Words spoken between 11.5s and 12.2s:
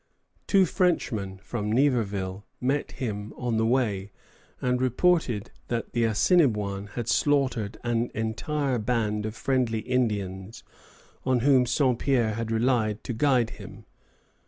Saint